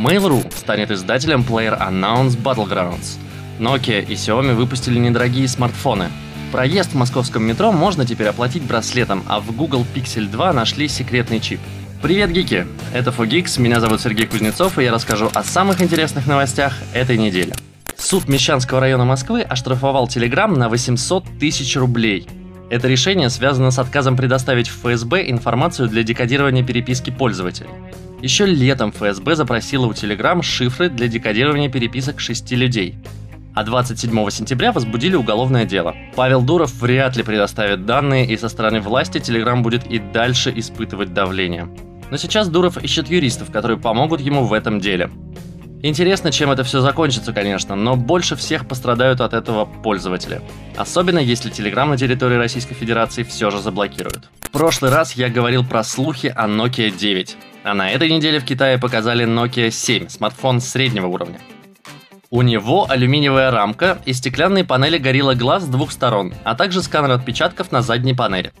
[0.00, 3.18] Mail.ru станет издателем Player Unknown's Battlegrounds.
[3.58, 6.08] Nokia и Xiaomi выпустили недорогие смартфоны.
[6.52, 11.38] Проезд в московском метро можно теперь оплатить браслетом, а в Google Pixel 2 нашли секретный
[11.38, 11.60] чип.
[12.00, 12.66] Привет, гики!
[12.94, 17.52] Это Fogix, меня зовут Сергей Кузнецов, и я расскажу о самых интересных новостях этой недели.
[17.98, 22.26] Суд Мещанского района Москвы оштрафовал Telegram на 800 тысяч рублей.
[22.70, 27.68] Это решение связано с отказом предоставить в ФСБ информацию для декодирования переписки пользователей.
[28.22, 32.96] Еще летом ФСБ запросила у Telegram шифры для декодирования переписок шести людей.
[33.54, 35.96] А 27 сентября возбудили уголовное дело.
[36.14, 41.14] Павел Дуров вряд ли предоставит данные, и со стороны власти Telegram будет и дальше испытывать
[41.14, 41.68] давление.
[42.10, 45.10] Но сейчас Дуров ищет юристов, которые помогут ему в этом деле.
[45.82, 50.42] Интересно, чем это все закончится, конечно, но больше всех пострадают от этого пользователи.
[50.76, 54.28] Особенно если Telegram на территории Российской Федерации все же заблокируют.
[54.50, 58.44] В прошлый раз я говорил про слухи о Nokia 9, а на этой неделе в
[58.44, 61.38] Китае показали Nokia 7, смартфон среднего уровня.
[62.30, 67.12] У него алюминиевая рамка и стеклянные панели Gorilla Glass с двух сторон, а также сканер
[67.12, 68.52] отпечатков на задней панели.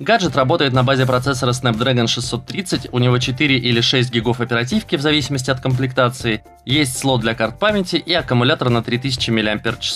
[0.00, 5.00] Гаджет работает на базе процессора Snapdragon 630, у него 4 или 6 гигов оперативки в
[5.00, 9.92] зависимости от комплектации, есть слот для карт памяти и аккумулятор на 3000 мАч.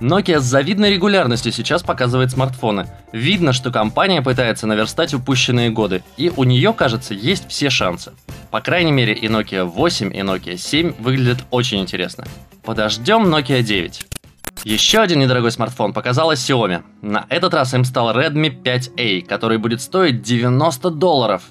[0.00, 2.86] Nokia с завидной регулярностью сейчас показывает смартфоны.
[3.12, 8.12] Видно, что компания пытается наверстать упущенные годы, и у нее, кажется, есть все шансы.
[8.50, 12.26] По крайней мере, и Nokia 8, и Nokia 7 выглядят очень интересно.
[12.62, 14.06] Подождем Nokia 9.
[14.64, 16.82] Еще один недорогой смартфон показала Xiaomi.
[17.00, 21.42] На этот раз им стал Redmi 5A, который будет стоить 90 долларов.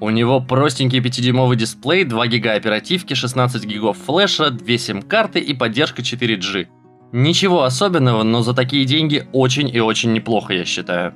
[0.00, 6.02] У него простенький 5-дюймовый дисплей, 2 гига оперативки, 16 гигов флеша, 2 сим-карты и поддержка
[6.02, 6.68] 4G.
[7.12, 11.14] Ничего особенного, но за такие деньги очень и очень неплохо, я считаю.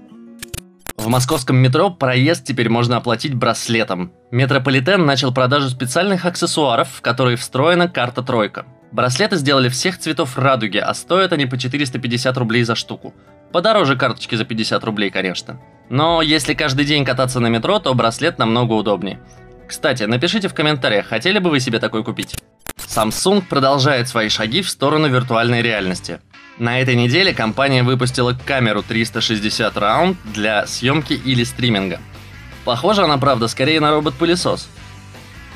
[0.97, 4.13] В московском метро проезд теперь можно оплатить браслетом.
[4.31, 8.67] Метрополитен начал продажу специальных аксессуаров, в которые встроена карта тройка.
[8.93, 13.15] Браслеты сделали всех цветов радуги, а стоят они по 450 рублей за штуку.
[13.53, 15.61] Подороже карточки за 50 рублей, конечно.
[15.91, 19.21] Но если каждый день кататься на метро, то браслет намного удобнее.
[19.67, 22.37] Кстати, напишите в комментариях, хотели бы вы себе такой купить?
[22.93, 26.21] Samsung продолжает свои шаги в сторону виртуальной реальности.
[26.59, 32.01] На этой неделе компания выпустила камеру 360 раунд для съемки или стриминга.
[32.67, 34.69] Похожа она, правда, скорее на робот-пылесос.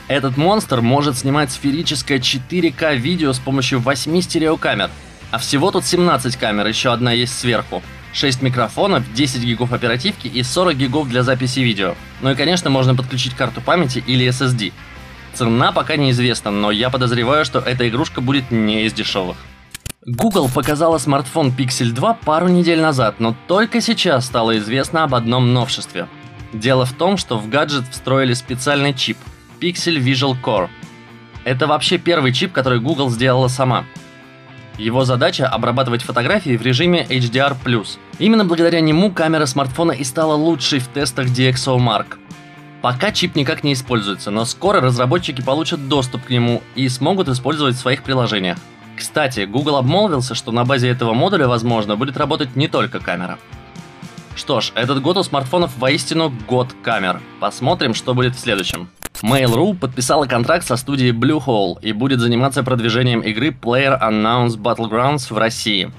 [0.09, 4.91] Этот монстр может снимать сферическое 4К видео с помощью 8 стереокамер.
[5.31, 7.83] А всего тут 17 камер, еще одна есть сверху.
[8.15, 11.97] 6 микрофонов, 10 гигов оперативки и 40 гигов для записи видео.
[12.23, 14.73] Ну и конечно можно подключить карту памяти или SSD.
[15.37, 19.37] Цена пока неизвестна, но я подозреваю, что эта игрушка будет не из дешевых.
[20.07, 25.53] Google показала смартфон Pixel 2 пару недель назад, но только сейчас стало известно об одном
[25.53, 26.09] новшестве.
[26.55, 29.19] Дело в том, что в гаджет встроили специальный чип–
[29.61, 30.71] Pixel Visual Core.
[31.45, 33.85] Это вообще первый чип, который Google сделала сама.
[34.79, 37.57] Его задача– обрабатывать фотографии в режиме HDR+.
[38.19, 42.07] Именно благодаря нему камера смартфона и стала лучшей в тестах DxOMark–
[42.87, 47.75] Пока чип никак не используется, но скоро разработчики получат доступ к нему и смогут использовать
[47.75, 48.59] в своих приложениях.
[48.97, 53.41] Кстати, Google обмолвился, что на базе этого модуля, возможно, будет работать не только камера.
[54.37, 57.21] Что ж, этот год у смартфонов воистину год камер.
[57.41, 58.89] Посмотрим, что будет в следующем.
[59.21, 65.37] Mail.ru подписала контракт со студией Bluehole и будет заниматься продвижением игры Player Unknown's Battlegrounds в
[65.37, 65.91] России.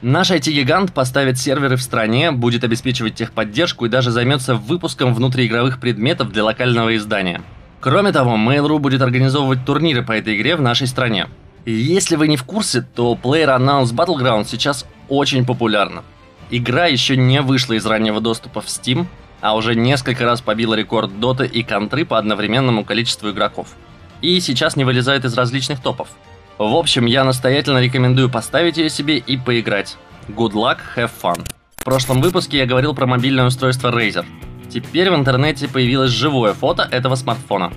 [0.00, 6.30] Наш IT-гигант поставит серверы в стране, будет обеспечивать техподдержку и даже займется выпуском внутриигровых предметов
[6.30, 7.42] для локального издания.
[7.80, 11.26] Кроме того, Mail.ru будет организовывать турниры по этой игре в нашей стране.
[11.66, 16.04] Если вы не в курсе, то PlayerUnknown's Battleground сейчас очень популярна.
[16.50, 19.06] Игра еще не вышла из раннего доступа в Steam,
[19.40, 23.74] а уже несколько раз побила рекорд Dota и Контры по одновременному количеству игроков.
[24.22, 26.08] И сейчас не вылезает из различных топов–
[26.66, 29.96] в общем, я настоятельно рекомендую поставить ее себе и поиграть.
[30.28, 31.46] Good luck, have fun.
[31.76, 34.26] В прошлом выпуске я говорил про мобильное устройство Razer.
[34.68, 37.72] Теперь в интернете появилось живое фото этого смартфона.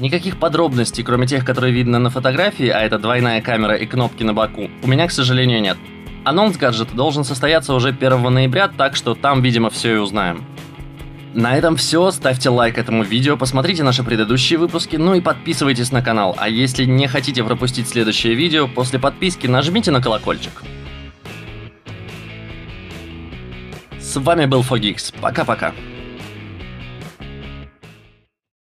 [0.00, 4.34] Никаких подробностей, кроме тех, которые видно на фотографии, а это двойная камера и кнопки на
[4.34, 5.78] боку, у меня, к сожалению, нет.
[6.24, 10.44] Анонс гаджета должен состояться уже 1 ноября, так что там, видимо, все и узнаем.
[11.36, 12.10] На этом все.
[12.12, 16.34] Ставьте лайк этому видео, посмотрите наши предыдущие выпуски, ну и подписывайтесь на канал.
[16.38, 20.62] А если не хотите пропустить следующее видео, после подписки нажмите на колокольчик.
[24.00, 25.14] С вами был Fogix.
[25.20, 25.74] Пока-пока.